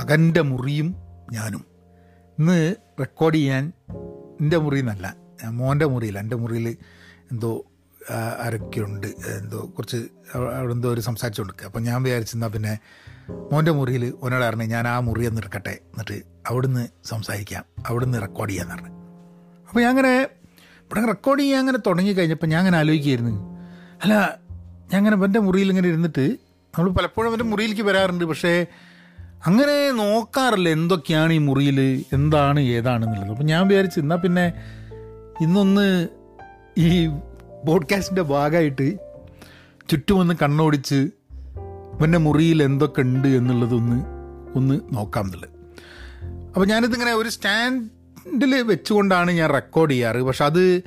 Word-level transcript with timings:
മകന്റെ 0.00 0.40
മുറിയും 0.40 0.94
ഞാനും. 1.32 1.64
ഇന്ന് 2.38 2.74
റെക്കോർഡ് 3.00 3.34
ചെയ്യാൻ 3.34 3.72
എന്റെ 4.40 4.56
മുറിയിൽ 4.56 4.80
നിന്നല്ല 4.82 5.16
മോന്റെ 5.48 5.86
മുറിയിൽ 5.86 6.18
എന്റെ 6.18 6.36
മുറിയിൽ 6.36 6.76
എന്തോ 7.32 7.64
ആരൊക്കെയുണ്ട് 8.40 9.06
എന്തോ 9.06 9.72
കുറച്ച് 9.78 9.96
അവ- 10.34 10.52
അവിടെ 10.52 10.72
എന്തോ 10.72 10.92
ഒരു 10.92 11.00
സംസാരിച്ചുകൊണ്ട് 11.00 11.62
അപ്പം 11.64 11.82
ഞാൻ 11.82 12.02
വിചാരിച്ചെന്നാൽ 12.02 12.48
പിന്നെ 12.48 12.78
മോന്റെ 13.52 13.70
മുറിയിൽ 13.70 14.14
ഒന്നോട് 14.22 14.44
പറഞ്ഞു 14.44 14.64
ഞാൻ 14.64 14.88
ആ 14.88 15.00
മുറി 15.00 15.26
ഒന്ന് 15.26 15.40
എടുക്കട്ടെ 15.40 15.70
എന്നിട്ട് 15.70 16.22
അവിടുന്ന് 16.46 16.88
സംസാരിക്കാം. 17.04 17.64
അവിടുന്ന് 17.86 18.20
റെക്കോർഡ് 18.20 18.50
ചെയ്യാന്ന് 18.50 18.74
പറഞ്ഞു. 18.74 18.88
അപ്പോൾ 19.68 19.80
ഞാൻ 19.80 19.90
അങ്ങനെ 19.90 20.28
ഇവിടെ 20.80 21.06
റെക്കോർഡ് 21.06 21.40
ചെയ്യാൻ 21.40 21.60
അങ്ങനെ 21.60 21.78
തുടങ്ങി 21.86 22.12
കഴിഞ്ഞപ്പോൾ 22.12 22.46
ഞാൻ 22.46 22.58
അങ്ങനെ 22.58 22.78
ആലോചിക്കുകയായിരുന്നു. 22.78 23.58
അല്ല 24.02 24.14
ഞാൻ 24.92 24.96
അങ്ങനെ 24.96 25.24
എന്റെ 25.24 25.40
മുറിയിൽ 25.40 25.68
ഇങ്ങനെ 25.68 25.88
ഇരുന്നിട്ട് 25.88 26.36
നമ്മൾ 26.78 26.90
പലപ്പോഴും 26.90 27.32
എന്റെ 27.32 27.44
മുറിയിലേക്ക് 27.44 27.82
വരാറുണ്ട്. 27.82 28.24
പക്ഷേ 28.24 28.66
അങ്ങനെ 29.46 29.90
നോക്കാറില്ല 29.90 30.68
എന്തൊക്കെയാണ് 30.68 31.32
ഈ 31.32 31.38
മുറിയിൽ 31.38 32.04
എന്താണ് 32.12 32.60
ഏതാണെന്നുള്ളത്? 32.60 33.30
അപ്പം 33.30 33.46
ഞാൻ 33.46 33.68
വിചാരിച്ചു 33.68 34.00
എന്നാൽ 34.00 34.16
പിന്നെ 34.16 34.52
ഇന്നൊന്ന് 35.40 36.08
ഈ 36.78 37.06
പോഡ്കാസ്റ്റിന്റെ 37.66 38.22
ഭാഗമായിട്ട് 38.22 38.98
ചുറ്റുമൊന്ന് 39.90 40.34
കണ്ണോടിച്ച് 40.42 41.08
ഇവന്റെ 41.94 42.18
മുറിയിൽ 42.18 42.62
എന്തൊക്കെ 42.62 43.00
ഉണ്ട് 43.00 43.28
എന്നുള്ളതൊന്ന് 43.28 44.04
ഒന്ന് 44.56 44.80
നോക്കാം 44.92 45.24
എന്നുള്ളത്. 45.24 45.50
അപ്പോൾ 46.48 46.66
ഞാനിതിങ്ങനെ 46.66 47.12
ഒരു 47.14 47.28
സ്റ്റാൻഡിൽ 47.28 48.62
വെച്ചുകൊണ്ടാണ് 48.62 49.30
ഞാൻ 49.30 49.50
റെക്കോർഡ് 49.50 49.90
ചെയ്യാറ്. 49.90 50.20
പക്ഷെ 50.20 50.44
അത് 50.44 50.82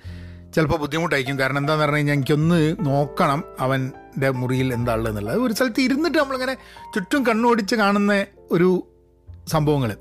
ചിലപ്പോൾ 0.56 0.78
ബുദ്ധിമുട്ടായിരിക്കും. 0.78 1.40
കാരണം 1.40 1.58
എന്താണെന്ന് 1.58 1.84
പറഞ്ഞു 1.84 1.98
കഴിഞ്ഞാൽ 1.98 2.14
എനിക്കൊന്ന് 2.14 2.76
നോക്കണം 2.80 3.44
അവന്റെ 3.60 4.30
മുറിയിൽ 4.30 4.74
എന്താ 4.74 4.94
ഉള്ളത് 4.94 5.12
എന്നുള്ളത് 5.12 5.38
ഒരു 5.38 5.54
സ്ഥലത്ത് 5.54 5.82
ഇരുന്നിട്ട് 5.82 6.18
നമ്മളിങ്ങനെ 6.18 6.54
ചുറ്റും 6.96 7.26
കണ്ണോടിച്ച് 7.26 7.76
കാണുന്ന 7.76 8.26
ഒരു 8.54 8.88
സംഭവങ്ങൾ. 9.48 9.96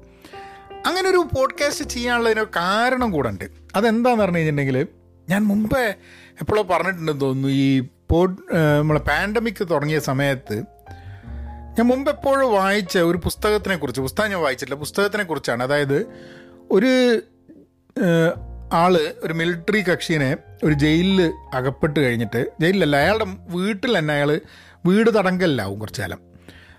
അങ്ങനെ 0.86 1.10
ഒരു 1.10 1.28
പോഡ്കാസ്റ്റ് 1.36 1.84
ചെയ്യാനുള്ളതിന് 1.84 2.44
കാരണം 2.56 3.10
കൂടെ 3.10 3.28
ഉണ്ട്. 3.28 3.44
അതെന്താന്ന് 3.76 4.22
പറഞ്ഞു 4.22 4.36
കഴിഞ്ഞിട്ടുണ്ടെങ്കിൽ 4.36 4.86
ഞാൻ 5.28 5.44
മുമ്പേ 5.44 5.94
എപ്പോഴോ 6.40 6.62
പറഞ്ഞിട്ടുണ്ടെന്ന് 6.62 7.20
തോന്നുന്നു 7.20 7.48
ഈ 7.48 7.80
പോഡ് 8.10 8.36
നമ്മളെ 8.78 9.00
പാൻഡമിക് 9.00 9.66
തുടങ്ങിയ 9.70 9.98
സമയത്ത് 9.98 10.62
ഞാൻ 11.76 11.82
മുമ്പ് 11.82 12.10
എപ്പോഴും 12.10 12.52
വായിച്ച 12.52 12.98
ഒരു 12.98 13.18
പുസ്തകത്തിനെ 13.18 13.76
കുറിച്ച് 13.76 14.00
പുസ്തകം 14.00 14.30
ഞാൻ 14.30 14.40
വായിച്ചിട്ടില്ല 14.40 14.80
പുസ്തകത്തിനെ 14.80 15.24
കുറിച്ചാണ്. 15.24 15.62
അതായത് 15.62 16.06
ഒരു 16.70 17.20
ആൾ 18.72 18.98
ഒരു 19.24 19.32
മിലിറ്ററി 19.32 19.80
കക്ഷിനെ 19.80 20.36
ഒരു 20.64 20.72
ജയിലിൽ 20.72 21.32
അകപ്പെട്ട് 21.54 22.00
കഴിഞ്ഞിട്ട് 22.00 22.52
ജയിലിലല്ല 22.60 22.96
അയാളുടെ 22.96 23.26
വീട്ടിൽ 23.48 23.98
തന്നെ 23.98 24.14
അയാൾ 24.14 24.40
വീട് 24.86 25.18
തടങ്കലിലാവും 25.18 25.78
കുറച്ച് 25.78 26.00
കാലം. 26.00 26.31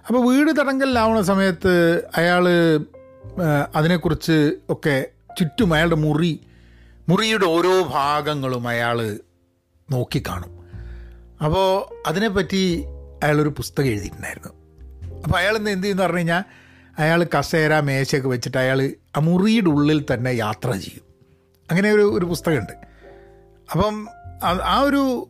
അപ്പോൾ 0.08 0.36
വീട് 0.36 0.60
തടങ്കലിലാവുന്ന 0.60 1.22
സമയത്ത് 1.22 2.04
അയാൾ 2.18 2.50
അതിനെക്കുറിച്ച് 3.76 4.54
ഒക്കെ 4.70 5.06
ചുറ്റും 5.40 5.74
അയാളുടെ 5.74 5.96
മുറി 5.96 6.40
മുറിയുടെ 7.10 7.46
ഓരോ 7.46 7.82
ഭാഗങ്ങളും 7.82 8.68
അയാൾ 8.68 9.20
നോക്കിക്കാണും 9.92 10.64
അപ്പോൾ 11.46 11.94
അതിനെപ്പറ്റി 12.08 12.84
അയാളൊരു 13.24 13.50
പുസ്തകം 13.50 13.88
എഴുതിയിട്ടുണ്ടായിരുന്നു. 13.88 14.50
അപ്പോൾ 15.24 15.38
അയാൾ 15.38 15.58
ഇന്ന് 15.58 15.72
എന്ത് 15.72 15.84
ചെയ്യുന്നു 15.84 16.04
പറഞ്ഞു 16.04 16.18
കഴിഞ്ഞാൽ 16.18 16.44
അയാൾ 17.00 17.28
കസേര 17.40 17.80
മേശയൊക്കെ 17.80 18.30
വെച്ചിട്ട് 18.30 18.58
അയാൾ 18.58 18.94
ആ 19.18 19.20
മുറിയുടെ 19.20 19.70
ഉള്ളിൽ 19.70 20.06
തന്നെ 20.14 20.30
യാത്ര 20.30 20.72
ചെയ്യും. 20.72 21.02
അങ്ങനെ 21.72 21.92
ഒരു 21.92 22.02
ഒരു 22.02 22.26
പുസ്തകമുണ്ട്. 22.26 22.74
അപ്പം 23.72 24.08
ആ- 24.44 24.82
ഒരു 24.82 25.28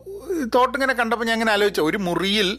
തോട്ട് 0.54 0.74
ഇങ്ങനെ 0.74 0.94
കണ്ടപ്പോൾ 0.94 1.24
ഞാൻ 1.24 1.32
അങ്ങനെ 1.32 1.52
ആലോചിച്ചു 1.52 1.80
ഒരു 1.80 1.98
മുറിയിൽ 1.98 2.58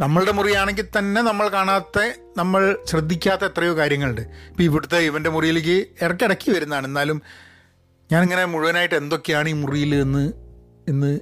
നമ്മളുടെ 0.00 0.32
മുറിയാണെങ്കിൽ 0.32 0.88
തന്നെ 0.98 1.22
നമ്മൾ 1.22 1.48
കാണാത്ത 1.48 2.12
നമ്മൾ 2.36 2.78
ശ്രദ്ധിക്കാത്ത 2.84 3.44
എത്രയോ 3.44 3.76
കാര്യങ്ങളുണ്ട്. 3.76 4.20
ഇപ്പം 4.20 4.64
ഇവിടുത്തെ 4.64 4.96
ഇവന്റെ 4.96 5.30
മുറിയിലേക്ക് 5.30 6.04
ഇടയ്ക്കിടയ്ക്ക് 6.04 6.50
വരുന്നതാണ്. 6.50 6.86
എന്നാലും 6.86 7.22
ഞാനിങ്ങനെ 8.12 8.44
മുഴുവനായിട്ട് 8.44 8.94
എന്തൊക്കെയാണ് 8.94 9.48
ഈ 9.48 9.52
മുറിയിൽ 9.52 9.94
എന്ന് 9.94 10.32
എന്ന് 10.88 11.20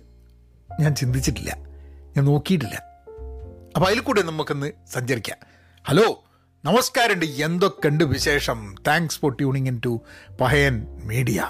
ഞാൻ 0.81 0.95
ചിന്തിച്ചിട്ടില്ല. 0.95 1.57
ഞാൻ 2.17 2.25
നോക്കിയിട്ടില്ല. 2.25 2.83
അപ്പോൾ 3.77 3.87
അതിൽ 3.87 4.01
കൂടെ 4.01 4.23
നമുക്കൊന്ന് 4.23 4.73
സഞ്ചരിക്കാം. 4.93 5.39
ഹലോ 5.85 6.25
നമസ്കാരമുണ്ട്. 6.65 7.27
എന്തൊക്കെയുണ്ട് 7.27 8.05
വിശേഷം? 8.05 8.75
Thanks 8.87 9.21
for 9.21 9.33
tuning 9.33 9.67
in 9.67 9.81
to 9.85 10.01
Pahayan 10.41 11.01
media 11.05 11.49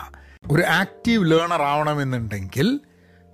ഒരു 0.50 0.62
ആക്റ്റീവ് 0.62 1.30
ലേണർ 1.30 1.62
ആവണമെന്നുണ്ടെങ്കിൽ 1.62 2.80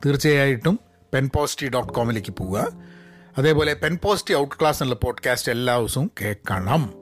തീർച്ചയായിട്ടും 0.07 0.81
പെൻ 1.15 1.31
പോസ്റ്റി 1.37 1.69
ഡോട്ട് 1.69 1.93
കോമിലേക്ക് 1.93 2.33
പോവുക. 2.33 2.92
അതേപോലെ 3.39 3.75
പെൻ 3.75 3.99
പോസ്റ്റി 4.03 4.35
ഔട്ട് 4.35 4.55
ക്ലാസ് 4.61 4.83
എന്നുള്ള 4.83 5.01
പോഡ്കാസ്റ്റ് 5.05 5.53
എല്ലാ 5.53 5.79
ദിവസവും 5.79 6.11
കേൾക്കണം. 6.21 6.95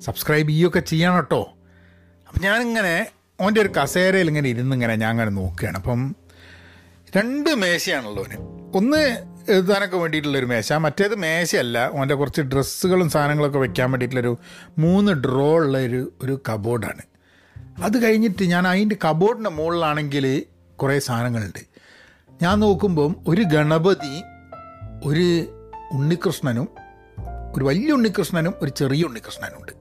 സബ്സ്ക്രൈബ് 0.00 0.48
ചെയ്യുകയൊക്കെ 0.48 0.80
ചെയ്യണം 0.80 1.16
കേട്ടോ. 1.16 1.52
അപ്പം 2.28 2.42
ഞാനിങ്ങനെ 2.42 3.06
ഓന്റെ 3.40 3.60
ഒരു 3.60 3.68
കസേരയിൽ 3.68 4.28
ഇങ്ങനെ 4.28 4.48
ഇരുന്ന് 4.48 4.76
ഇങ്ങനെ 4.76 4.96
ഞാൻ 4.96 5.10
അങ്ങനെ 5.10 5.30
നോക്കുകയാണ്. 5.30 5.76
അപ്പം 5.76 6.16
രണ്ട് 7.16 7.54
മേശയാണല്ലോ 7.54 8.24
അവന്. 8.24 8.36
ഒന്ന് 8.76 9.26
എഴുതാനൊക്കെ 9.48 9.96
വേണ്ടിയിട്ടുള്ളൊരു 9.96 10.46
മേശ 10.46 10.72
മറ്റേത് 10.72 11.14
മേശയല്ല. 11.14 11.90
ഓന്റെ 11.92 12.14
കുറച്ച് 12.14 12.42
ഡ്രസ്സുകളും 12.42 13.10
സാധനങ്ങളൊക്കെ 13.10 13.58
വെക്കാൻ 13.58 13.90
വേണ്ടിയിട്ടുള്ളൊരു 13.90 14.38
മൂന്ന് 14.78 15.12
ഡ്രോ 15.12 15.54
ഉള്ള 15.54 15.78
ഒരു 15.78 16.12
ഒരു 16.22 16.40
കബോർഡാണ് 16.48 17.02
അത് 17.82 18.04
കഴിഞ്ഞിട്ട് 18.04 18.44
ഞാൻ 18.44 18.68
അതിന്റെ 18.68 18.96
കബോർഡിന്റെ 19.04 19.50
മുകളിലാണെങ്കിൽ 19.50 20.42
കുറേ 20.76 20.98
സാധനങ്ങളുണ്ട്. 20.98 21.66
ഞാൻ 22.42 22.60
നോക്കുമ്പം 22.60 23.16
ഒരു 23.26 23.42
ഗണപതി 23.42 24.22
ഒരു 25.04 25.52
ഉണ്ണികൃഷ്ണനും 25.92 26.68
ഒരു 27.54 27.64
വലിയ 27.64 27.92
ഉണ്ണികൃഷ്ണനും 27.92 28.54
ഒരു 28.62 28.70
ചെറിയ 28.70 29.04
ഉണ്ണികൃഷ്ണനും 29.04 29.60
ഉണ്ട് 29.60 29.72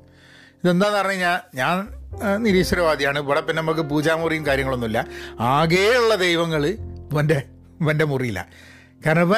ഇതെന്താന്ന് 0.63 0.97
പറഞ്ഞു 0.97 1.11
കഴിഞ്ഞാൽ 1.11 1.39
ഞാൻ 1.55 1.87
നിരീശ്വരവാദിയാണ്. 2.43 3.19
ഇവിടെ 3.19 3.41
പിന്നെ 3.41 3.61
നമുക്ക് 3.61 3.81
പൂജാമുറിയും 3.81 4.45
കാര്യങ്ങളൊന്നുമില്ല. 4.45 5.05
ആകെയുള്ള 5.39 6.15
ദൈവങ്ങൾ 6.15 6.65
ഇവന്റെ 6.67 7.43
ഇവന്റെ 7.81 8.05
മുറിയിലാണ് 8.05 8.47
കാരണം 9.05 9.21
ഇപ്പം 9.21 9.37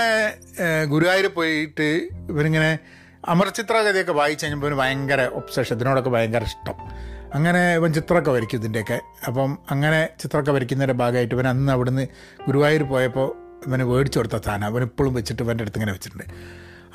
ഗുരുവായൂർ 0.89 1.27
പോയിട്ട് 1.27 2.09
ഇവനിങ്ങനെ 2.29 2.79
അമർചിത്രകഥയൊക്കെ 3.25 4.11
വായിച്ചു 4.11 4.45
കഴിഞ്ഞപ്പോൾ 4.45 4.67
ഇവന് 4.67 4.79
ഭയങ്കര 4.79 5.25
ഒബ്സഷൻ 5.25 5.75
ഇതിനോടൊക്കെ 5.75 6.09
ഭയങ്കര 6.09 6.43
ഇഷ്ടം. 6.43 7.07
അങ്ങനെ 7.33 7.75
ഇവൻ 7.75 7.93
ചിത്രമൊക്കെ 7.93 8.31
വരയ്ക്കും 8.31 8.59
ഇതിന്റെയൊക്കെ 8.59 8.99
അപ്പം 9.27 9.57
അങ്ങനെ 9.69 10.09
ചിത്രമൊക്കെ 10.19 10.51
വരയ്ക്കുന്നതിന്റെ 10.51 10.93
ഭാഗമായിട്ട് 10.93 11.35
ഇവൻ 11.35 11.47
അന്ന് 11.47 11.71
അവിടുന്ന് 11.71 12.07
ഗുരുവായൂർ 12.47 12.83
പോയപ്പോൾ 12.83 13.46
ഇവന് 13.67 13.83
മേടിച്ചു 13.83 14.19
കൊടുത്ത 14.19 14.43
സാധനം. 14.45 14.65
അവൻ 14.65 14.81
ഇപ്പോഴും 14.83 15.13
വെച്ചിട്ട് 15.13 15.43
ഇവന്റെ 15.43 15.61
അടുത്ത് 15.61 15.77
ഇങ്ങനെ 15.77 15.93
വെച്ചിട്ടുണ്ട്. 15.93 16.23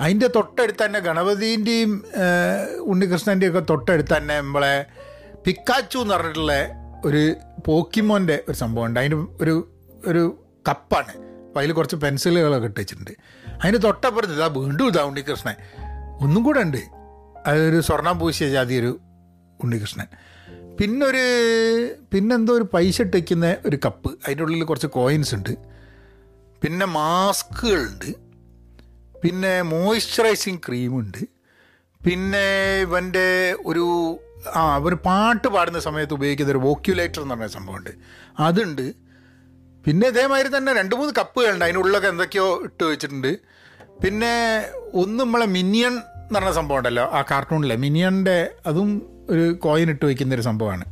അതിന്റെ 0.01 0.27
തൊട്ടടുത്ത് 0.27 0.85
തന്നെ 0.85 1.01
ഗണപതിന്റെയും 1.01 2.05
ഉണ്ണികൃഷ്ണന്റെയും 2.81 3.51
ഒക്കെ 3.51 3.63
തൊട്ടടുത്ത് 3.71 4.17
തന്നെ 4.17 4.41
നമ്മളെ 4.41 4.85
പിക്കാച്ചു 5.47 5.99
എന്ന് 5.99 6.15
പറഞ്ഞിട്ടുള്ള 6.15 6.53
ഒരു 7.05 7.35
പോക്കിമോന്റെ 7.67 8.45
ഒരു 8.49 8.57
സംഭവമുണ്ട്. 8.57 9.01
അതിന് 9.01 9.27
ഒരു 9.41 9.55
ഒരു 10.07 10.39
കപ്പാണ്. 10.69 11.13
അപ്പോൾ 11.47 11.61
അതിൽ 11.61 11.73
കുറച്ച് 11.73 11.97
പെൻസിലുകളൊക്കെ 11.97 12.67
ഇട്ട് 12.67 12.81
വെച്ചിട്ടുണ്ട്. 12.81 13.11
അതിന് 13.63 13.79
തൊട്ടപ്പുറത്ത് 13.83 14.35
ഇതാ 14.35 14.47
വീണ്ടും 14.47 14.87
ഇതാ 14.87 15.03
ഉണ്ണികൃഷ്ണൻ. 15.03 15.55
ഒന്നും 16.21 16.43
കൂടെ 16.43 16.61
ഉണ്ട്. 16.61 16.83
അതൊരു 17.47 17.81
സ്വർണം 17.81 18.19
പൂശിയ 18.19 18.49
ജാതി 18.49 18.75
ഒരു 18.75 19.01
ഉണ്ണികൃഷ്ണൻ. 19.63 20.07
പിന്നൊരു 20.81 21.25
പിന്നെന്തോ 22.13 22.53
ഒരു 22.57 22.67
പൈസ 22.75 23.01
ഇട്ട് 23.01 23.17
വയ്ക്കുന്ന 23.17 23.57
ഒരു 23.67 23.79
കപ്പ്. 23.85 24.11
അതിന്റെ 24.25 24.43
ഉള്ളിൽ 24.45 24.65
കുറച്ച് 24.65 24.87
കോയിൻസ് 24.87 25.35
ഉണ്ട്. 25.35 25.72
പിന്നെ 26.63 26.87
മാസ്കുകളുണ്ട്. 26.87 28.15
പിന്നെ 29.21 29.63
മോയ്സ്ചറൈസിങ് 29.63 30.59
ക്രീമുണ്ട്. 30.69 31.19
പിന്നെ 32.07 32.81
ഇവന്റെ 32.81 33.57
ഒരു 33.67 34.19
ആ 34.55 34.77
ഒരു 34.77 34.95
പാട്ട് 34.95 35.49
പാടുന്ന 35.49 35.81
സമയത്ത് 35.81 36.15
ഉപയോഗിക്കുന്ന 36.15 36.51
ഒരു 36.51 36.59
വോക്യുലേറ്റർ 36.59 37.23
എന്ന് 37.23 37.35
പറഞ്ഞ 37.35 37.47
സംഭവമുണ്ട്. 37.47 37.91
അതുണ്ട്. 38.39 38.93
പിന്നെ 39.85 40.09
ഇതേമാതിരി 40.09 40.57
തന്നെ 40.57 40.75
രണ്ട് 40.75 40.95
മൂന്ന് 40.95 41.15
കപ്പുകളുണ്ട്. 41.19 41.65
അതിനുള്ളൊക്കെ 41.65 42.09
എന്തൊക്കെയോ 42.09 42.63
ഇട്ട് 42.63 42.85
വെച്ചിട്ടുണ്ട്. 42.85 43.39
പിന്നെ 44.05 44.65
ഒന്ന് 44.95 45.21
നമ്മളെ 45.21 45.47
മിനിയൺ 45.47 45.93
എന്ന് 45.93 46.35
പറഞ്ഞ 46.35 46.51
സംഭവം 46.51 46.79
ഉണ്ടല്ലോ 46.79 47.05
ആ 47.05 47.25
കാർട്ടൂണിലെ. 47.31 47.77
മിനിയന്റെ 47.77 48.51
അതും 48.67 49.03
ഒരു 49.31 49.53
കോയിൻ 49.53 49.91
ഇട്ട് 49.91 50.07
വയ്ക്കുന്ന 50.07 50.35
ഒരു 50.35 50.43
സംഭവമാണ്. 50.43 50.85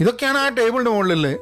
ഇതൊക്കെയാണ് 0.00 0.38
ആ 0.38 0.48
ടേബിളിന്റെ 0.48 0.90
മുകളിൽ 0.90 1.38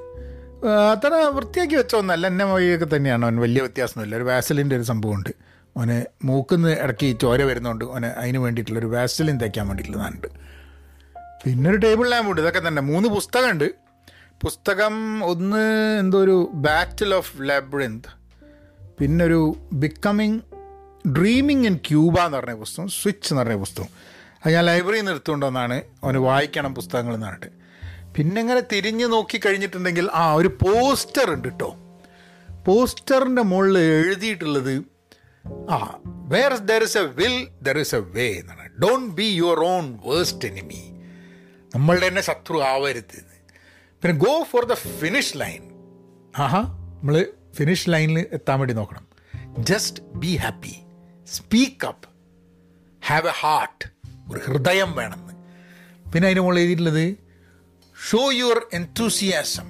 അത്ര 0.68 1.08
വൃത്തിയാക്കി 1.08 1.74
വെച്ച 1.74 1.94
ഒന്നല്ല 1.94 2.26
എന്നെ 2.26 2.44
മൊഴിയൊക്കെ 2.44 2.96
തന്നെയാണ് 2.96 3.24
അവൻ. 3.24 3.36
വലിയ 3.36 3.60
വ്യത്യാസമൊന്നുമില്ല. 3.60 4.16
ഒരു 4.16 4.22
വാസലിന്റെ 4.22 4.76
ഒരു 4.76 4.82
സംഭവമുണ്ട്. 4.82 5.28
അവന് 5.76 6.26
മൂക്കുന്ന് 6.26 6.80
ഇടയ്ക്ക് 6.80 7.20
ചോര 7.20 7.42
വരുന്നതുകൊണ്ട് 7.42 7.84
അവന് 7.84 8.06
അതിന് 8.06 8.38
വേണ്ടിയിട്ടുള്ള 8.38 8.78
ഒരു 8.78 8.86
വാസലിൻ 8.86 9.38
തയ്ക്കാൻ 9.38 9.68
വേണ്ടിയിട്ടുള്ളതാണുണ്ട് 9.68 10.26
പിന്നെ 11.44 11.70
ഒരു 11.70 11.76
ടേബിൾ 11.76 12.08
ലാമ്പ് 12.08 12.30
ഉണ്ട്. 12.30 12.40
ഇതൊക്കെ 12.40 12.68
തന്നെ. 12.68 12.82
മൂന്ന് 12.82 13.08
പുസ്തകമുണ്ട്. 13.08 13.86
പുസ്തകം 14.44 15.24
ഒന്ന് 15.24 15.98
എന്തോ 16.00 16.18
ഒരു 16.18 16.50
ബാറ്റിൽ 16.54 17.14
ഓഫ് 17.14 17.32
ലാബ്രിന്ത് 17.40 18.16
പിന്നെ 18.98 19.24
ഒരു 19.24 19.56
ബിക്കമിങ് 19.72 20.40
ഡ്രീമിങ് 21.08 21.66
ഇൻ 21.66 21.76
ക്യൂബ 21.76 22.20
എന്ന് 22.20 22.38
പറഞ്ഞ 22.38 22.54
പുസ്തകം 22.54 22.88
സ്വിച്ച് 22.88 23.32
എന്ന് 23.32 23.42
പറഞ്ഞ 23.42 23.54
പുസ്തകം. 23.54 23.86
അത് 24.46 24.52
ഞാൻ 24.52 24.64
ലൈബ്രറിയിൽ 24.64 24.96
നിന്ന് 24.96 25.12
എടുത്തുകൊണ്ടുവന്നാണ് 25.12 25.82
അവന് 26.04 26.18
വായിക്കണം 26.18 26.74
പുസ്തകങ്ങൾ 26.74 27.14
എന്ന് 27.14 27.26
പറഞ്ഞിട്ട്. 27.26 27.65
പിന്നെ 28.16 28.40
ഇങ്ങനെ 28.40 28.62
തിരിഞ്ഞ് 28.72 29.06
നോക്കി 29.12 29.40
കഴിഞ്ഞിട്ടുണ്ടെങ്കിൽ 29.46 30.08
ആ 30.14 30.32
ഒരു 30.32 30.48
പോസ്റ്റർ 30.48 31.32
ഉണ്ട് 31.32 31.48
കേട്ടോ 31.48 31.70
പോസ്റ്ററിന്റെ 32.66 33.42
മുകളിൽ 33.42 33.78
എഴുതിയിട്ടുള്ളത് 33.78 34.74
ആ 35.70 36.00
where 36.04 36.52
there 36.70 36.82
is 36.82 36.98
a 36.98 37.02
will 37.02 37.48
there 37.62 37.78
is 37.78 37.94
a 37.94 37.98
way 37.98 38.26
എന്നാണ്. 38.32 38.64
Don't 38.82 39.10
be 39.14 39.22
your 39.22 39.60
own 39.64 39.98
worst 40.06 40.48
enemy 40.48 40.82
നമ്മളുടെ 41.74 42.08
തന്നെ 42.08 42.22
ശത്രു 42.22 42.58
ആവരുത്. 42.62 43.18
പിന്നെ 44.02 44.18
go 44.18 44.42
for 44.42 44.64
the 44.64 44.72
finish 44.72 45.36
line 45.36 45.62
ആഹാ 46.36 46.62
നമ്മൾ 46.98 47.32
ഫിനിഷ് 47.54 47.90
ലൈനിൽ 47.90 48.18
എത്താൻ 48.32 48.58
വേണ്ടി 48.58 48.74
നോക്കണം. 48.74 49.04
Just 49.58 50.02
be 50.02 50.36
happy 50.36 50.74
speak 51.26 51.86
up 51.86 52.08
have 53.06 53.28
a 53.28 53.36
heart 53.40 53.84
ഒരു 54.32 54.40
ഹൃദയം 54.46 54.96
വേണമെന്ന് 54.96 55.34
പിന്നെ 56.12 56.26
അതിന് 56.28 56.40
മുകളിൽ 56.40 56.60
എഴുതിയിട്ടുള്ളത് 56.60 57.25
show 57.97 58.21
your 58.31 58.59
enthusiasm 58.73 59.67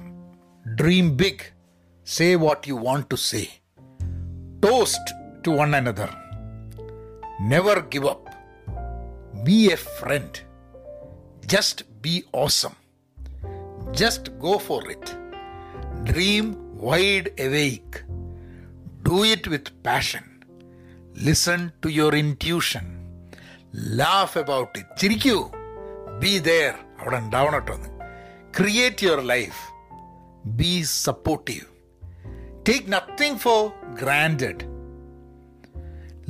dream 0.66 1.08
big 1.16 1.46
say 2.06 2.34
what 2.34 2.68
you 2.68 2.76
want 2.82 3.06
to 3.10 3.18
say 3.22 3.42
toast 4.62 5.12
to 5.46 5.50
one 5.50 5.76
another 5.76 6.12
never 7.48 7.78
give 7.94 8.08
up 8.08 8.30
be 9.44 9.58
a 9.72 9.78
friend 9.98 10.38
just 11.46 11.84
be 12.00 12.14
awesome 12.34 12.74
just 13.92 14.32
go 14.38 14.58
for 14.58 14.90
it 14.90 15.14
dream 16.12 16.46
wide 16.82 17.32
awake 17.38 17.98
do 19.02 19.18
it 19.26 19.50
with 19.50 19.74
passion 19.86 20.24
listen 21.24 21.70
to 21.84 21.88
your 21.88 22.16
intuition 22.16 22.86
laugh 23.96 24.38
about 24.38 24.78
it 24.78 25.00
ചിരിക്കൂ 25.00 25.36
be 26.20 26.32
there 26.48 26.74
അവിടെ 27.00 27.16
ഉണ്ടാവണം 27.16 27.60
കേട്ടോ 27.60 27.76
create 28.59 29.05
your 29.05 29.19
life 29.19 29.71
be 30.45 30.83
supportive 30.83 31.65
take 32.63 32.93
nothing 32.93 33.37
for 33.37 33.71
granted 33.93 34.65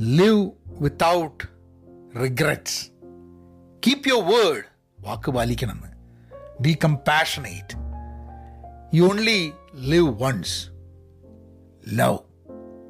live 0.00 0.50
without 0.80 1.44
regrets 2.22 2.90
keep 3.86 4.08
your 4.08 4.24
word 4.32 4.64
വാക്ക് 4.98 5.30
പാലിക്കണമെന്ന്. 5.30 5.96
Be 6.60 6.78
compassionate 6.84 7.74
you 8.96 9.04
only 9.04 9.52
live 9.74 10.22
once 10.22 10.70
love 11.88 12.18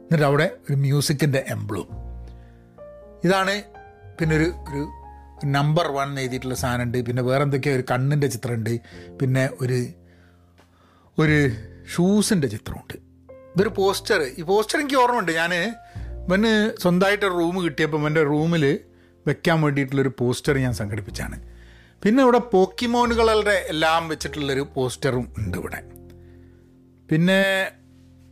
എന്നിട്ട് 0.03 0.25
അവിടെ 0.25 0.57
ഒരു 0.71 0.77
മ്യൂസിക്കിന്റെ 0.77 1.45
emblem 1.49 1.89
ഇതാണ് 3.25 3.63
പിന്നെ 4.21 4.37
ഒരു 4.37 4.45
ഒരു 4.45 4.98
നമ്പർ 5.45 5.87
വൺ 5.93 6.21
എഴുതിയിട്ടുള്ള 6.21 6.55
സാധനമുണ്ട് 6.55 6.99
പിന്നെ 6.99 7.23
വേറെ 7.23 7.43
എന്തൊക്കെയോ 7.43 7.75
ഒരു 7.75 7.85
കണ്ണിന്റെ 7.91 8.27
ചിത്രമുണ്ട് 8.27 8.81
പിന്നെ 9.21 9.51
ഒരു 9.61 9.87
ഒരു 11.19 11.51
ഷൂസിന്റെ 11.95 12.49
ചിത്രമുണ്ട്. 12.49 12.95
ഇതൊരു 13.55 13.69
പോസ്റ്റർ 13.69 14.23
ഈ 14.23 14.43
പോസ്റ്റർ 14.43 14.81
എനിക്ക് 14.81 14.97
ഓർമ്മയുണ്ട്. 14.97 15.33
ഞാൻ 15.33 15.55
ഇവന് 15.55 16.81
സ്വന്തമായിട്ട് 16.81 17.27
റൂം 17.27 17.65
കിട്ടിയപ്പോൾ 17.65 18.07
എന്റെ 18.07 18.23
റൂമിൽ 18.23 18.79
വെക്കാൻ 19.27 19.61
വേണ്ടിയിട്ടുള്ളൊരു 19.63 20.13
പോസ്റ്റർ 20.19 20.59
ഞാൻ 20.59 20.75
സംഘടിപ്പിച്ചാണ്. 20.75 21.37
പിന്നെ 22.05 22.23
ഇവിടെ 22.23 22.39
പോക്കിമോനുകളുടെ 22.39 23.67
എല്ലാം 23.69 24.09
വെച്ചിട്ടുള്ളൊരു 24.09 24.67
പോസ്റ്ററും 24.75 25.33
ഉണ്ട് 25.39 25.59
ഇവിടെ. 25.59 25.81
പിന്നെ 27.11 27.71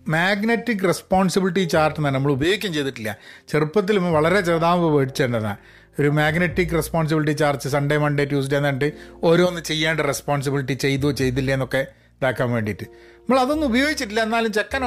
മാഗ്നറ്റിക് 0.08 0.84
റെസ്പോൺസിബിലിറ്റി 0.84 1.64
ചാർട്ട് 1.64 2.00
എന്നാണ് 2.00 2.14
നമ്മൾ 2.14 2.32
ഉപയോഗിക്കുകയും 2.32 2.74
ചെയ്തിട്ടില്ല. 2.74 3.16
ചെറുപ്പത്തിൽ 3.48 3.98
വളരെ 3.98 4.40
ചെറുതാകുമ്പോൾ 4.40 4.98
മേടിച്ചേണ്ടതാണ് 4.98 5.56
ഒരു 6.00 6.08
magnetic 6.08 6.68
responsibility 6.68 7.32
charge 7.32 7.68
Sunday 7.68 7.96
Monday 7.96 8.24
Tuesday 8.24 8.56
എന്ന് 8.56 8.68
പറഞ്ഞിട്ട് 8.68 8.98
ഓരോന്ന് 9.22 9.60
ചെയ്യേണ്ട 9.60 10.00
റെസ്പോൺസിബിലിറ്റി 10.00 10.72
ചെയ്തു 10.72 11.12
ചെയ്തില്ല 11.12 11.52
എന്നൊക്കെ 11.52 11.86
ഇതാക്കാൻ 12.16 12.50
വേണ്ടിയിട്ട്. 12.50 12.82
നമ്മൾ 12.82 13.40
അതൊന്നും 13.40 13.66
ഉപയോഗിച്ചിട്ടില്ല 13.66 14.22
എന്നാലും 14.22 14.52
ചെക്കൻ 14.52 14.82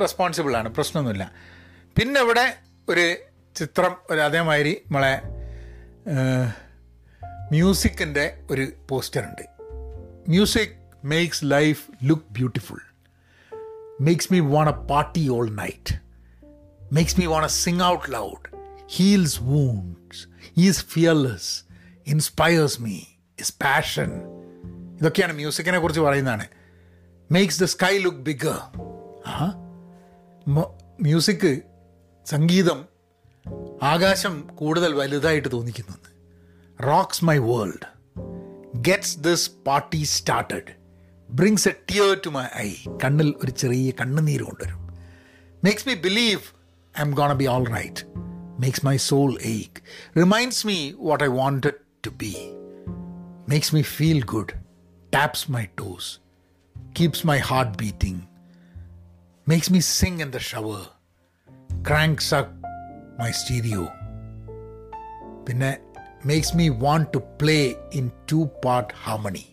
റെസ്പോൺസിബിളാണ് 0.00 0.68
പ്രശ്നമൊന്നുമില്ല. 0.68 1.32
പിന്നെ 1.98 2.20
ഇവിടെ 2.20 2.56
ഒരു 2.88 3.16
ചിത്രം 3.56 3.96
ഒരു 4.10 4.20
അതേമാതിരി 4.20 4.82
നമ്മളെ 4.86 5.22
മ്യൂസിക്കിന്റെ 7.50 8.38
ഒരു 8.50 8.72
പോസ്റ്റർ 8.88 9.20
ഉണ്ട്. 9.20 9.42
Music 10.28 10.76
makes 11.04 11.44
life 11.44 11.82
look 12.04 12.22
beautiful 12.30 12.80
makes 14.00 14.32
me 14.32 14.40
want 14.40 14.70
a 14.70 14.74
party 14.74 15.28
all 15.28 15.50
night 15.50 15.94
makes 16.92 17.20
me 17.20 17.26
want 17.26 17.46
a 17.46 17.50
sing 17.50 17.80
out 17.80 18.12
loud 18.12 18.57
heals 18.90 19.42
wounds 19.42 20.28
is 20.56 20.84
fearless 20.84 21.64
inspires 22.06 22.82
me 22.82 23.00
is 23.40 23.52
passion 23.64 24.10
ഇതൊക്കെയാണ് 24.98 25.32
മ്യൂസിക്കിനെ 25.32 25.78
കുറിച്ച് 25.78 26.00
പറയുന്നതാണ്. 26.00 26.46
Makes 27.32 27.62
the 27.62 27.64
sky 27.64 27.98
look 27.98 28.18
bigger 28.18 28.58
ആ 29.26 29.54
music 31.00 31.62
സംഗീതം 32.26 32.84
ആകാശം 33.82 34.46
കൂടുതൽ 34.54 34.94
വലുതായിട്ട് 34.94 35.52
തോന്നിക്കുന്നത് 35.52 36.08
rocks 36.86 37.24
my 37.24 37.38
world 37.38 37.86
gets 38.76 39.18
this 39.18 39.50
party 39.66 40.02
started 40.02 40.72
brings 41.30 41.68
a 41.68 41.72
tear 41.90 42.20
to 42.26 42.28
my 42.28 42.44
eye 42.56 42.74
കണ്ണിൽ 43.04 43.34
ഒരു 43.44 43.50
ചെറിയ 43.50 43.90
കണ്ണുനീര് 43.90 44.42
കൊണ്ടുവരും. 44.42 44.88
Makes 45.64 45.88
me 45.88 45.94
believe 45.94 46.40
I'm 47.00 47.10
gonna 47.10 47.32
be 47.32 47.46
all 47.46 47.66
right 47.68 48.07
Makes 48.63 48.83
my 48.89 48.97
soul 49.11 49.31
ache 49.53 49.79
reminds 50.21 50.65
me 50.71 50.79
what 51.09 51.23
I 51.27 51.31
wanted 51.41 51.79
to 52.07 52.11
be 52.23 52.33
makes 53.53 53.73
me 53.77 53.83
feel 53.95 54.21
good 54.33 54.53
taps 55.17 55.47
my 55.57 55.65
toes 55.81 56.11
keeps 56.93 57.23
my 57.23 57.37
heart 57.39 57.75
beating, 57.77 58.27
makes 59.47 59.69
me 59.69 59.79
sing 59.79 60.19
in 60.19 60.31
the 60.31 60.39
shower, 60.39 60.81
cranks 61.83 62.27
up 62.39 62.49
my 63.21 63.29
stereo. 63.39 63.85
പിന്നെ 65.45 65.71
makes 66.31 66.49
me 66.59 66.65
want 66.83 67.07
to 67.15 67.19
play 67.41 67.63
in 67.91 68.05
two 68.31 68.45
part 68.63 68.91
harmony. 69.05 69.47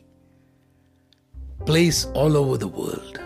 Plays 1.69 1.99
all 2.20 2.34
over 2.43 2.56
the 2.64 2.70
world. 2.81 3.17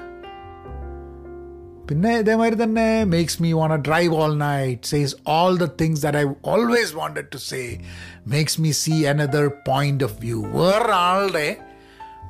പിന്നെ 1.89 2.18
ഇതേമാതിരി 2.18 2.63
തന്നെ 2.63 3.03
makes 3.03 3.44
me 3.44 3.51
want 3.51 3.89
drive 3.89 4.15
all 4.15 4.38
night 4.38 4.81
says 4.83 5.15
all 5.27 5.57
the 5.57 5.68
things 5.81 6.01
that 6.01 6.18
I 6.18 6.25
always 6.45 6.95
wanted 6.95 7.25
to 7.33 7.38
say 7.38 7.80
makes 8.27 8.62
me 8.62 8.71
see 8.71 9.06
another 9.06 9.51
point 9.68 10.03
of 10.03 10.19
view 10.19 10.45
വേറൊരാളുടെ 10.45 11.57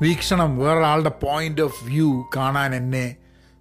വീക്ഷണം 0.02 0.58
വേറൊരാളുടെ 0.58 1.10
point 1.10 1.62
of 1.62 1.84
view 1.84 2.24
കാണാൻ 2.36 2.76
എന്നെ 2.76 3.16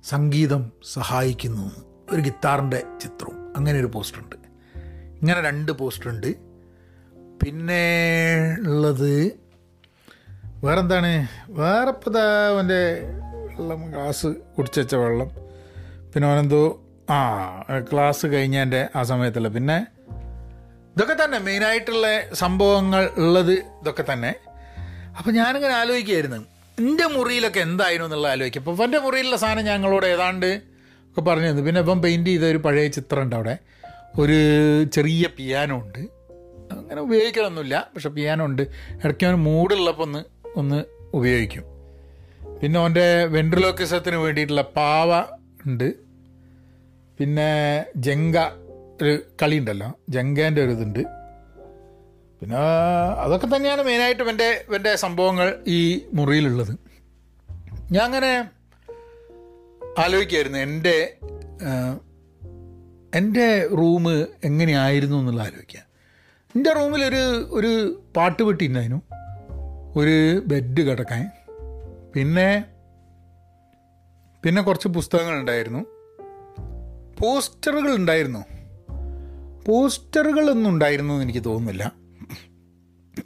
സംഗീതം 0.05 0.73
സഹായിക്കുന്നു. 0.93 1.67
ഒരു 2.11 2.21
ഗിത്താറിന്റെ 2.21 2.83
ചിത്രവും 3.01 3.53
അങ്ങനെ 3.57 3.79
ഒരു 3.79 3.87
പോസ്റ്ററുണ്ട് 3.87 4.37
ഇങ്ങനെ 5.21 5.41
രണ്ട് 5.41 5.73
പോസ്റ്ററുണ്ട് 5.73 6.31
പിന്നെ 7.43 7.83
ഉള്ളത് 8.61 9.13
വേറെന്താണ്? 10.65 11.27
വേറെ 11.49 11.91
ഇപ്പോൾ 11.91 12.19
അവന്റെ 12.53 12.81
വെള്ളം 13.49 13.91
ഗ്ലാസ് 13.91 14.27
കുടിച്ചുവെച്ച 14.27 14.95
വെള്ളം. 14.95 15.48
പിന്നെ 16.15 16.29
ഓനെന്തോ 16.29 16.81
ആ 17.11 17.19
ക്ലാസ് 17.93 18.27
കഴിഞ്ഞതിന്റെ 18.27 18.89
ആ 18.97 19.03
സമയത്തല്ല. 19.03 19.49
പിന്നെ 19.49 19.87
ഇതൊക്കെ 20.97 21.25
തന്നെ 21.25 21.39
മെയിനായിട്ടുള്ള 21.39 22.07
സംഭവങ്ങൾ 22.35 23.11
ഉള്ളത് 23.17 23.53
ഇതൊക്കെ 23.53 24.05
തന്നെ. 24.13 24.35
അപ്പം 25.19 25.35
ഞാനിങ്ങനെ 25.35 25.75
ആലോചിക്കുകയായിരുന്നു. 25.75 26.37
എന്റെ 26.79 27.07
മുറിയിലൊക്കെ 27.07 27.61
എന്തായിരുന്നു 27.61 28.05
എന്നുള്ള 28.05 28.29
ആലോചിക്കും 28.29 28.61
അപ്പോൾ 28.61 28.85
എന്റെ 28.85 28.99
മുറിയിലുള്ള 28.99 29.37
സാധനം 29.37 29.65
ഞങ്ങളോട് 29.65 30.07
ഏതാണ്ട് 30.07 30.61
ഒക്കെ 31.11 31.21
പറഞ്ഞു 31.21 31.51
തന്നു 31.51 31.63
പിന്നെ 31.63 31.81
ഇപ്പം 31.81 32.03
പെയിന്റ് 32.03 32.31
ചെയ്ത 32.31 32.45
ഒരു 32.45 32.59
പഴയ 32.59 32.89
ചിത്രം 32.89 33.23
ഉണ്ട് 33.23 33.37
അവിടെ. 33.37 33.59
ഒരു 34.19 34.39
ചെറിയ 34.85 35.29
പിയാനോ 35.37 35.77
ഉണ്ട്. 35.77 35.99
അങ്ങനെ 36.73 37.01
ഉപയോഗിക്കലൊന്നുമില്ല 37.01 37.89
പക്ഷെ 37.95 38.09
പിയാനോ 38.09 38.45
ഉണ്ട്. 38.45 38.63
ഇടയ്ക്ക് 39.05 39.27
അവന് 39.27 39.37
മൂടുള്ളപ്പോൾ 39.37 40.03
ഒന്ന് 40.03 40.23
ഒന്ന് 40.57 40.85
ഉപയോഗിക്കും. 41.15 41.65
പിന്നെ 42.63 42.81
അവന്റെ 42.81 43.25
വെൻട്രിലോക്കിസത്തിന് 43.25 44.17
വേണ്ടിയിട്ടുള്ള 44.17 44.63
പാവ 44.63 45.38
ഉണ്ട്. 45.69 45.89
പിന്നെ 47.19 47.51
ജങ്ക 47.97 48.37
ഒരു 49.03 49.13
കളി 49.43 49.57
ഉണ്ടല്ലോ. 49.59 49.89
ജങ്കേന്റെ 50.09 50.65
ഒരു 50.65 50.71
ഇതുണ്ട്. 50.71 51.01
പിന്നെ 52.41 52.57
അതൊക്കെ 53.25 53.47
തന്നെയാണ് 53.47 53.83
മെയിനായിട്ടും 53.83 54.31
എന്റെ 54.31 54.65
എന്റെ 54.77 54.97
സംഭവങ്ങൾ 54.97 55.65
ഈ 55.67 55.81
മുറിയിലുള്ളത്. 56.13 56.73
ഞാൻ 57.93 58.03
അങ്ങനെ 58.05 58.33
ആലോചിക്കായിരുന്നു 59.99 60.59
എന്റെ 60.59 61.17
എന്റെ 63.15 63.67
റൂം 63.67 64.05
എങ്ങനെയായിരുന്നു 64.45 65.17
എന്നുള്ള 65.17 65.43
ആലോചിക്കുക 65.43 65.81
എന്റെ 66.55 66.71
റൂമിലൊരു 66.71 67.23
ഒരു 67.51 67.73
പാട്ടുപെട്ടി 68.17 68.67
ഉണ്ടായിരുന്നു 68.67 69.03
ഒരു 69.97 70.17
ബെഡ് 70.47 70.81
കിടക്കാൻ. 70.81 71.31
പിന്നെ 72.15 72.65
പിന്നെ 74.43 74.63
കുറച്ച് 74.63 74.89
പുസ്തകങ്ങൾ 74.89 75.41
ഉണ്ടായിരുന്നു 75.41 75.87
പോസ്റ്ററുകൾ 77.21 77.95
ഉണ്ടായിരുന്നു. 77.95 78.45
പോസ്റ്ററുകളൊന്നും 79.67 80.71
ഉണ്ടായിരുന്നു 80.71 81.15
എന്ന് 81.15 81.25
എനിക്ക് 81.25 81.45
തോന്നുന്നില്ല. 81.45 81.93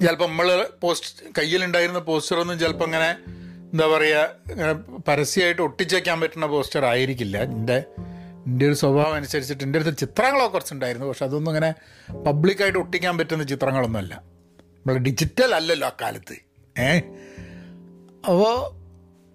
ചിലപ്പോൾ 0.00 0.28
നമ്മൾ 0.28 0.68
പോസ്റ്റ് 0.80 1.26
കയ്യിലുണ്ടായിരുന്ന 1.38 1.98
പോസ്റ്ററൊന്നും 1.98 2.58
ചിലപ്പോൾ 2.58 2.84
അങ്ങനെ 2.84 3.10
എന്താ 3.72 3.86
പറയുക 3.86 4.28
പരസ്യമായിട്ട് 5.08 5.62
ഒട്ടിച്ചേക്കാൻ 5.62 6.20
പറ്റുന്ന 6.20 6.46
പോസ്റ്റർ 6.46 6.84
ആയിരിക്കില്ല. 6.84 7.42
എന്റെ 7.42 7.84
എന്റെ 8.46 8.66
ഒരു 8.66 8.74
സ്വഭാവം 8.74 9.14
അനുസരിച്ചിട്ട് 9.14 9.64
എന്റെ 9.64 9.78
അടുത്ത് 9.78 9.96
ചിത്രങ്ങളൊക്കെ 9.98 10.52
കുറച്ചുണ്ടായിരുന്നു. 10.52 11.06
പക്ഷെ 11.06 11.24
അതൊന്നും 11.24 11.52
അങ്ങനെ 11.52 11.74
പബ്ലിക്കായിട്ട് 12.12 12.78
ഒട്ടിക്കാൻ 12.78 13.18
പറ്റുന്ന 13.18 13.44
ചിത്രങ്ങളൊന്നുമല്ല. 13.44 14.22
നമ്മൾ 14.60 14.96
ഡിജിറ്റൽ 14.96 15.54
അല്ലല്ലോ 15.54 15.88
അക്കാലത്ത്. 15.88 16.36
കാലത്ത് 16.78 16.80
ഏ? 16.80 16.98
അപ്പോൾ 18.28 18.81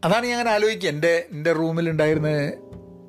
അതാണ് 0.07 0.25
ഞാൻ 0.25 0.33
അങ്ങനെ 0.33 0.51
ആലോചിക്കുക. 0.55 0.89
എന്റെ 0.89 1.13
എന്റെ 1.31 1.51
റൂമിലുണ്ടായിരുന്ന 1.53 2.29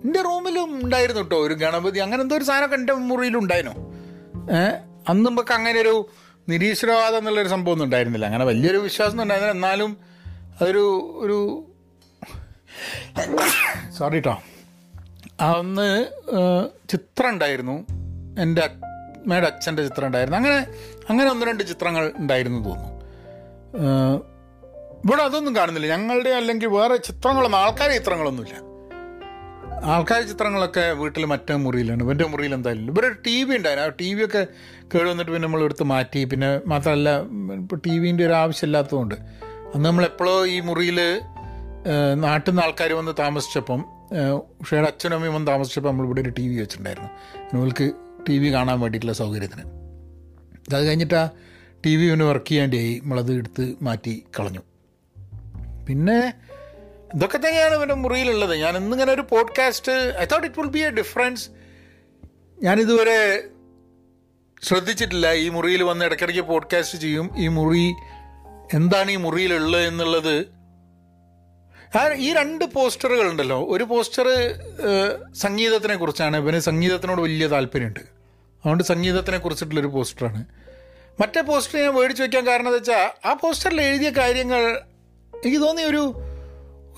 എന്റെ 0.04 0.20
റൂമിലും 0.22 0.84
ഉണ്ടായിരുന്നു 0.84 1.22
കേട്ടോ 1.22 1.38
ഒരു 1.46 1.54
ഗണപതി. 1.62 1.98
അങ്ങനെ 1.98 2.22
എന്തോ 2.22 2.36
ഒരു 2.36 2.44
സാധനമൊക്കെ 2.44 2.76
എന്റെ 2.76 2.94
മുറിയിലുണ്ടായിരുന്നു. 3.10 3.76
അന്ന് 5.08 5.26
നമുക്ക് 5.26 5.52
അങ്ങനെ 5.52 5.80
ഒരു 5.80 5.94
നിരീശ്വരവാദം 6.48 7.18
എന്നുള്ളൊരു 7.18 7.48
സംഭവം 7.48 7.72
ഒന്നും 7.72 7.84
ഉണ്ടായിരുന്നില്ല. 7.84 8.26
അങ്ങനെ 8.26 8.44
വലിയൊരു 8.44 8.78
വിശ്വാസം 8.78 9.22
ഉണ്ടായിരുന്നില്ല. 9.22 9.56
എന്നാലും 9.58 9.90
അതൊരു 10.60 10.84
ഒരു 11.24 11.38
സോറി 13.98 14.14
കേട്ടോ 14.14 14.34
അന്ന് 15.40 15.88
ചിത്രം 16.88 17.28
ഉണ്ടായിരുന്നു 17.30 17.76
എന്റെ 18.40 18.62
അമ്മയുടെ 18.62 19.46
അച്ഛന്റെ 19.46 19.82
ചിത്രം 19.88 20.06
ഉണ്ടായിരുന്നു 20.06 20.38
അങ്ങനെ 20.38 20.58
അങ്ങനെ 21.10 21.30
ഒന്ന് 21.30 21.46
രണ്ട് 21.46 21.64
ചിത്രങ്ങൾ 21.68 22.12
ഉണ്ടായിരുന്നു 22.16 22.58
തോന്നുന്നു. 22.68 22.92
ഇവിടെ 25.04 25.22
അതൊന്നും 25.28 25.52
കാണുന്നില്ല. 25.56 25.88
ഞങ്ങളുടെ 25.94 26.30
അല്ലെങ്കിൽ 26.38 26.68
വേറെ 26.78 26.96
ചിത്രങ്ങളൊന്നും 27.08 27.58
ആൾക്കാരെ 27.58 27.94
ചിത്രങ്ങളൊന്നുമില്ല. 27.98 28.56
ആൾക്കാർ 29.94 30.20
ചിത്രങ്ങളൊക്കെ 30.30 30.84
വീട്ടിൽ 31.00 31.24
മറ്റേ 31.32 31.54
മുറിയിലാണ് 31.64 32.02
ഇവന്റെ 32.02 32.26
മുറിയിൽ 32.30 32.52
എന്തായാലും. 32.54 32.88
ഇവിടെ 32.92 33.08
ടി 33.26 33.34
വി 33.46 33.52
ഉണ്ടായിരുന്നു. 33.58 33.88
ആ 33.88 33.92
ടി 34.00 34.08
വി 34.14 34.22
ഒക്കെ 34.26 34.42
കേട് 34.92 35.08
വന്നിട്ട് 35.10 35.30
പിന്നെ 35.32 35.44
നമ്മളെടുത്ത് 35.46 35.84
മാറ്റി. 35.92 36.24
പിന്നെ 36.32 36.48
മാത്രമല്ല 36.72 37.10
ഇപ്പോൾ 37.62 37.80
ടി 37.86 37.94
വിന്റെ 38.04 38.24
ഒരു 38.26 38.32
ആവശ്യമില്ലാത്തതുകൊണ്ട്. 38.32 39.14
അന്ന് 39.74 39.86
നമ്മളെപ്പോഴോ 39.88 40.34
ഈ 40.54 40.60
മുറിയിൽ 40.68 40.98
നാട്ടിൽ 42.24 42.50
നിന്ന് 42.50 42.62
ആൾക്കാർ 42.64 42.92
വന്ന് 43.00 43.12
താമസിച്ചപ്പം 43.24 43.80
പക്ഷേ 44.58 44.76
അച്ഛനും 44.90 45.14
അമ്മയും 45.16 45.34
വന്ന് 45.34 45.48
താമസിച്ചപ്പോൾ 45.52 45.90
നമ്മൾ 45.90 46.04
ഇവിടെ 46.08 46.20
ഒരു 46.20 46.32
ടി 46.38 46.44
വി 46.48 46.56
വെച്ചിട്ടുണ്ടായിരുന്നു. 46.60 47.10
നിങ്ങൾക്ക് 47.52 47.86
ടി 48.28 48.36
വി 48.38 48.48
കാണാൻ 48.54 48.80
വേണ്ടിയിട്ടുള്ള 48.80 49.16
സൗകര്യത്തിന്. 49.22 49.64
അത് 50.74 50.82
കഴിഞ്ഞിട്ട് 50.88 51.14
ആ 51.14 51.24
ടി 51.84 51.92
വി 51.98 52.06
ഒന്ന് 52.12 52.24
വർക്ക് 52.24 52.48
ചെയ്യാണ്ടായി 52.48 52.94
നമ്മളത് 53.02 53.32
എടുത്ത് 53.32 53.64
മാറ്റി 53.82 54.14
കളഞ്ഞു. 54.38 54.62
പിന്നെ 55.88 56.34
ഇതൊക്കെ 57.14 57.36
തന്നെയാണ് 57.36 57.74
ഇവന്റെ 57.74 57.94
മുറിയിലുള്ളത്. 57.94 58.54
ഞാൻ 58.54 58.76
ഇന്നിങ്ങനെ 58.76 59.12
ഒരു 59.12 59.22
podcast 59.22 59.92
I 60.20 60.24
thought 60.24 60.46
it 60.46 60.60
will 60.60 60.66
be 60.66 60.78
a 60.78 60.90
difference 60.90 61.50
ഞാനിതുവരെ 62.62 63.44
ശ്രദ്ധിച്ചിട്ടില്ല 64.62 65.32
ഈ 65.32 65.48
മുറിയിൽ 65.48 65.82
വന്ന് 65.82 66.04
ഇടയ്ക്കിടയ്ക്ക് 66.04 66.42
പോഡ്കാസ്റ്റ് 66.42 66.98
ചെയ്യും. 66.98 67.30
ഈ 67.36 67.48
മുറി 67.48 67.92
എന്താണ് 68.74 69.10
ഈ 69.10 69.16
മുറിയിലുള്ളത് 69.16 69.86
എന്നുള്ളത്. 69.86 70.36
ഈ 72.16 72.32
രണ്ട് 72.32 72.64
പോസ്റ്ററുകൾ 72.64 73.30
ഉണ്ടല്ലോ. 73.30 73.66
ഒരു 73.68 73.84
പോസ്റ്റർ 73.84 74.26
സംഗീതത്തിനെ 75.34 75.96
കുറിച്ചാണ്. 75.96 76.36
ഇവന് 76.36 76.58
സംഗീതത്തിനോട് 76.58 77.20
വലിയ 77.20 77.46
താല്പര്യമുണ്ട്. 77.46 78.00
അതുകൊണ്ട് 78.00 78.84
സംഗീതത്തിനെ 78.84 79.38
കുറിച്ചിട്ടുള്ളൊരു 79.38 79.86
പോസ്റ്ററാണ് 79.86 80.44
മറ്റേ 81.20 81.40
പോസ്റ്റർ 81.40 81.80
ഞാൻ 81.80 81.94
മേടിച്ച് 81.94 82.22
വയ്ക്കാൻ 82.22 82.46
കാരണം 82.46 82.66
എന്താ 82.66 82.76
വെച്ചാൽ 82.76 83.28
ആ 83.28 83.32
പോസ്റ്ററിൽ 83.32 83.80
എഴുതിയ 83.80 84.10
കാര്യങ്ങൾ 84.10 84.80
എനിക്ക് 85.44 85.60
തോന്നി 85.60 85.82
ഒരു 85.82 86.14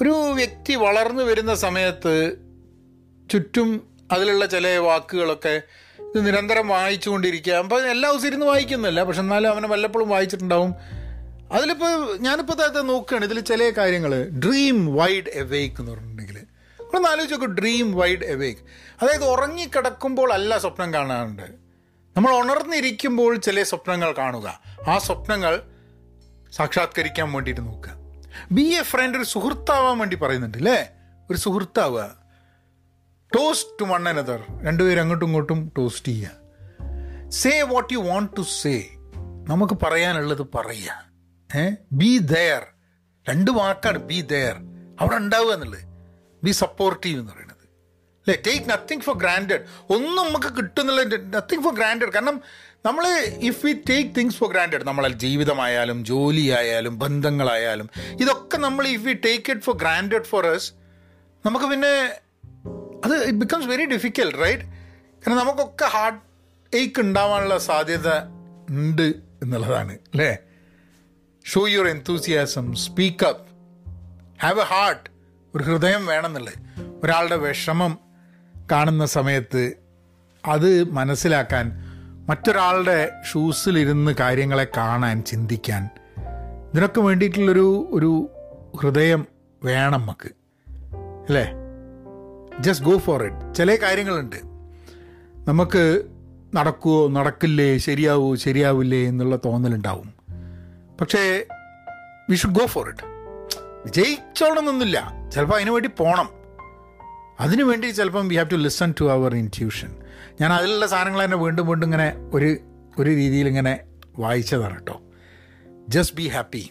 ഒരു 0.03 0.09
വ്യക്തി 0.09 0.75
വളർന്നു 0.75 1.23
വരുന്ന 1.23 1.55
സമയത്ത് 1.55 2.37
ചുറ്റും 3.33 3.89
അതിലുള്ള 4.13 4.47
ചില 4.47 4.79
വാക്കുകളൊക്കെ 4.79 5.63
ഇത് 6.01 6.27
നിരന്തരം 6.27 6.69
വായിച്ചുകൊണ്ടിരിക്കുക 6.69 7.53
അപ്പം 7.53 7.91
എല്ലാ 7.91 8.11
ദിവസം 8.11 8.27
ഇരുന്ന് 8.27 8.47
വായിക്കുന്നില്ല 8.47 9.03
പക്ഷെ 9.03 9.21
എന്നാലും 9.21 9.49
അവനെ 9.49 9.69
വല്ലപ്പോഴും 9.69 10.09
വായിച്ചിട്ടുണ്ടാവും. 10.09 10.75
അതിലിപ്പോൾ 11.53 12.19
ഞാനിപ്പോൾ 12.19 12.53
താഴത്തെ 12.53 12.81
നോക്കുകയാണ്. 12.81 13.25
ഇതിൽ 13.25 13.41
ചില 13.41 13.71
കാര്യങ്ങൾ 13.71 14.29
ഡ്രീം 14.29 14.95
വൈഡ് 14.95 15.31
എവേക്ക് 15.33 15.77
എന്ന് 15.79 15.93
പറഞ്ഞിട്ടുണ്ടെങ്കിൽ 15.93 16.39
ഒന്ന് 16.95 17.09
ആലോചിച്ച് 17.09 17.35
നോക്കും 17.35 17.55
ഡ്രീം 17.55 17.93
വൈഡ് 17.93 18.25
എവേക്ക് 18.25 18.61
അതായത് 19.03 19.25
ഉറങ്ങിക്കിടക്കുമ്പോൾ 19.25 20.33
അല്ല 20.33 20.59
സ്വപ്നം 20.59 20.95
കാണാറുണ്ട്. 20.95 21.43
നമ്മൾ 22.17 22.37
ഉണർന്നിരിക്കുമ്പോൾ 22.37 23.37
ചില 23.37 23.63
സ്വപ്നങ്ങൾ 23.63 24.13
കാണുക. 24.13 24.61
ആ 24.89 24.99
സ്വപ്നങ്ങൾ 24.99 25.61
സാക്ഷാത്കരിക്കാൻ 26.53 27.33
വേണ്ടിയിട്ട് 27.33 27.61
നോക്കുക. 27.61 28.00
ബി 28.51 28.63
എ 28.63 28.83
ഫ്രണ്ട് 28.83 29.19
ഒരു 29.19 29.25
സുഹൃത്താവാൻ 29.25 29.99
വേണ്ടി 29.99 30.17
പറയുന്നുണ്ട് 30.17 30.59
അല്ലേ 30.59 30.91
ഒരു 31.31 31.39
സുഹൃത്താവുക. 31.39 32.15
ടോസ്റ്റ് 33.37 33.73
ടു 33.81 33.85
വൺ 33.85 34.09
അനദർ 34.09 34.45
രണ്ടുപേരും 34.63 35.01
അങ്ങോട്ടും 35.01 35.27
ഇങ്ങോട്ടും 35.27 35.73
ടോസ്റ്റ് 35.79 36.09
ചെയ്യുക. 36.09 37.31
Say 37.31 37.63
what 37.63 37.93
you 37.93 37.99
want 37.99 38.37
to 38.37 38.43
say 38.43 38.89
നമുക്ക് 39.49 39.75
പറയാനുള്ളത് 39.83 40.47
പറയുക. 40.55 41.05
ഏ? 41.57 41.71
ബി 41.93 42.19
ദയർ 42.19 42.67
രണ്ട് 43.29 43.51
വാക്കാണ് 43.51 43.99
ബി 43.99 44.21
ദയർ 44.21 44.57
അവിടെ 45.01 45.17
ഉണ്ടാവുക 45.17 45.53
എന്നുള്ളത്. 45.53 45.81
ബി 46.45 46.51
സപ്പോർട്ടീവ് 46.51 47.21
എന്ന് 47.21 47.33
പറയുന്നത്. 47.33 47.57
അല്ലേ 48.21 48.43
ടേക്ക് 48.47 48.71
നത്തിങ് 48.71 49.01
ഫോർ 49.01 49.19
ഗ്രാൻഡഡ് 49.19 49.61
ഒന്നും 49.91 50.27
നമുക്ക് 50.27 50.57
കിട്ടുന്നില്ല 50.57 51.03
നത്തിങ് 51.37 51.63
ഫോർ 51.63 51.75
ഗ്രാൻഡഡ് 51.75 52.13
കാരണം 52.13 52.41
നമ്മൾ 52.85 53.05
if 53.49 53.61
we 53.67 53.73
take 53.89 54.11
things 54.17 54.37
for 54.39 54.49
granted 54.53 54.85
നമ്മളെ 54.87 55.09
ജീവിതമായാലും 55.23 55.99
ജോലിയായാലും 56.05 56.95
ബന്ധങ്ങളായാലും 56.99 57.89
ഇതൊക്കെ 58.21 58.59
നമ്മൾ 58.59 58.85
if 58.89 59.05
we 59.05 59.15
take 59.27 59.51
it 59.53 59.65
for 59.65 59.77
granted 59.77 60.25
for 60.25 60.47
us 60.47 60.69
നമുക്ക് 61.45 61.67
പിന്നെ 61.67 61.93
അത് 63.05 63.15
it 63.23 63.39
becomes 63.39 63.69
very 63.69 63.85
difficult 63.93 64.39
right 64.39 64.65
കാരണം 65.17 65.39
നമുക്കൊക്കെ 65.39 65.89
ഹാർട്ട് 65.89 66.21
ഏക്ക് 66.73 67.01
ഉണ്ടാവാനുള്ള 67.01 67.59
സാധ്യത 67.67 68.09
ഉണ്ട് 68.75 69.07
എന്നുള്ളതാണ് 69.43 69.95
അല്ലേ? 70.13 70.31
Show 71.45 71.69
your 71.69 71.87
enthusiasm 71.89 72.67
speak 72.83 73.25
up 73.25 73.47
have 74.41 74.61
a 74.61 74.69
heart 74.71 75.07
ഒരു 75.55 75.63
ഹൃദയം 75.65 76.03
വേണമെന്നുള്ളത്. 76.07 76.59
ഒരാളുടെ 77.03 77.37
വിഷമം 77.37 77.93
കാണുന്ന 78.71 79.05
സമയത്ത് 79.09 79.63
അത് 80.45 80.69
മനസ്സിലാക്കാൻ 80.93 81.67
മറ്റൊരാളുടെ 82.31 83.13
ഷൂസിലിരുന്ന് 83.33 84.15
കാര്യങ്ങളെ 84.21 84.67
കാണാൻ 84.77 85.23
ചിന്തിക്കാൻ 85.23 85.89
ഇതിനൊക്കെ 86.73 87.01
വേണ്ടിയിട്ടുള്ളൊരു 87.01 87.89
ഒരു 87.91 88.31
ഹൃദയം 88.77 89.27
വേണം 89.65 90.01
നമുക്ക്. 90.01 90.29
അല്ലേ? 91.29 91.53
ജസ്റ്റ് 92.61 92.87
ഗോ 92.87 92.99
ഫോർ 92.99 93.23
ഇറ്റ് 93.23 93.55
ചില 93.55 93.75
കാര്യങ്ങളുണ്ട്. 93.75 94.37
നമുക്ക് 95.49 96.03
നടക്കുമോ 96.55 97.09
നടക്കില്ലേ 97.09 97.79
ശരിയാവോ 97.79 98.37
ശരിയാവില്ലേ 98.37 99.05
എന്നുള്ള 99.05 99.37
തോന്നലുണ്ടാവും. 99.37 100.15
പക്ഷേ 101.01 101.47
we 102.31 102.37
should 102.37 102.55
go 102.55 102.67
for 102.67 102.89
it 102.89 103.05
വിജയിച്ചോളണമെന്നൊന്നുമില്ല 103.85 105.13
ചിലപ്പോൾ 105.31 105.55
അതിനു 105.55 105.71
വേണ്ടി 105.71 105.91
പോകണം 105.99 106.29
അതിനു 107.41 107.65
വേണ്ടി 107.65 107.87
ചിലപ്പം 107.91 108.29
we 108.29 108.37
have 108.37 108.51
to 108.51 108.59
listen 108.61 108.95
to 109.01 109.05
our 109.11 109.35
intuition 109.35 109.91
ഞാൻ 110.41 110.53
അതിലുള്ള 110.53 110.87
സാധനങ്ങൾ 110.87 111.25
തന്നെ 111.25 111.37
വീണ്ടും 111.37 111.67
വീണ്ടും 111.67 111.87
ഇങ്ങനെ 111.87 112.09
ഒരു 112.35 112.51
ഒരു 112.99 113.11
രീതിയിൽ 113.11 113.49
ഇങ്ങനെ 113.49 113.73
വായിച്ചതാണ് 114.19 114.75
കേട്ടോ. 114.75 114.97
ജസ്റ്റ് 115.89 116.17
ബി 116.17 116.27
ഹാപ്പി 116.29 116.63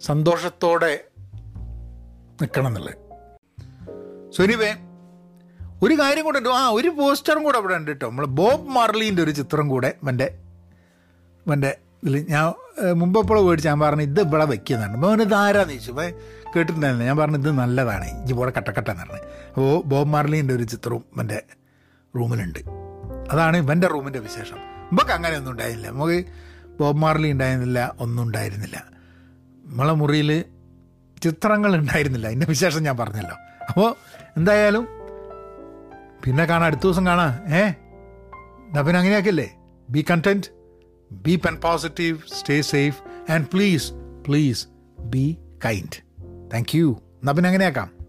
സന്തോഷത്തോടെ 0.00 0.92
നിൽക്കണം 2.40 2.68
എന്നുള്ളത്. 2.70 2.96
സോ 4.34 4.42
എനിവേ 4.42 4.70
ഒരു 5.82 5.94
കാര്യം 6.00 6.24
കൂടെ 6.24 6.38
ഉണ്ട്. 6.38 6.48
ആ 6.58 6.68
ഒരു 6.70 6.88
പോസ്റ്ററും 6.98 7.42
കൂടെ 7.44 7.58
അവിടെ 7.58 7.74
ഉണ്ട് 7.74 7.90
കേട്ടോ. 7.90 8.06
നമ്മൾ 8.10 8.26
ബോബ് 8.40 8.68
മാർലീന്റെ 8.70 9.22
ഒരു 9.22 9.32
ചിത്രം 9.32 9.68
കൂടെ 9.68 9.90
എന്റെ 10.10 10.28
എന്റെ 11.46 11.70
ഇതിൽ 12.02 12.16
ഞാൻ 12.28 12.44
ഏഹ്, 12.82 12.94
മുമ്പ് 12.94 13.18
എപ്പോഴും 13.20 13.44
മേടിച്ച് 13.46 13.68
ഞാൻ 13.68 13.80
പറഞ്ഞു 13.80 14.02
ഇത് 14.02 14.20
ഇവിടെ 14.20 14.44
വയ്ക്കുന്നതാണ് 14.44 14.94
അപ്പോൾ 14.96 15.08
അവന് 15.08 15.22
ഇത് 15.22 15.34
ആരാന്ന് 15.36 15.74
ചോദിച്ചു 15.74 15.92
അപ്പോൾ 15.94 16.08
കേട്ടിട്ടുണ്ടായിരുന്നില്ല. 16.56 17.12
ഞാൻ 17.12 17.18
പറഞ്ഞു 17.18 17.38
ഇത് 17.38 17.50
നല്ലതാണ്. 17.50 18.08
ഇഞ്ചി 18.08 18.32
പോലെ 18.32 18.52
കട്ടക്കട്ടെന്ന് 18.56 19.02
പറഞ്ഞു 19.02 19.16
അപ്പോൾ 19.48 19.82
ബോബ് 19.82 20.08
മാർലിന്റെ 20.08 20.54
ഒരു 20.54 20.62
ചിത്രവും 20.62 21.04
എന്റെ 21.20 21.42
റൂമിലുണ്ട്. 22.16 22.58
അതാണ് 23.32 23.56
ഇവന്റെ 23.56 23.86
റൂമിന്റെ 23.86 24.18
വിശേഷം. 24.18 24.56
നമുക്ക് 24.92 25.10
അങ്ങനെയൊന്നും 25.10 25.52
ഉണ്ടായിരുന്നില്ല. 25.52 25.90
നമുക്ക് 25.90 26.24
ബോബ് 26.80 26.98
മാർലി 26.98 27.32
ഉണ്ടായിരുന്നില്ല 27.32 27.94
ഒന്നും 28.00 28.22
ഉണ്ടായിരുന്നില്ല. 28.22 28.84
നമ്മളെ 29.64 29.92
മുറിയിൽ 29.92 30.44
ചിത്രങ്ങൾ 31.22 31.76
ഉണ്ടായിരുന്നില്ല. 31.76 32.26
അതിന്റെ 32.26 32.46
വിശേഷം 32.46 32.82
ഞാൻ 32.82 32.96
പറഞ്ഞല്ലോ. 32.96 33.36
അപ്പോൾ 33.68 33.94
എന്തായാലും 34.36 34.88
പിന്നെ 36.24 36.44
കാണാം. 36.44 36.66
അടുത്ത 36.66 36.80
ദിവസം 36.80 37.06
കാണാം. 37.06 37.54
ഏ? 37.54 37.62
എന്നാ 37.62 38.80
പിന്നെ 38.80 38.98
അങ്ങനെയാക്കില്ലേ? 38.98 39.54
Be 39.90 40.04
content 40.10 40.46
be 41.12 41.36
pen 41.36 41.56
positive 41.56 42.18
stay 42.34 42.62
safe 42.62 43.32
and 43.32 43.46
please 43.52 43.92
please 44.28 44.66
be 44.98 45.38
kind 45.64 46.09
thank 46.52 46.78
you 46.78 46.86
എന്നാൽ 47.20 47.32
പിന്നെ 47.32 47.48
അങ്ങനെയാക്കാം. 47.48 47.99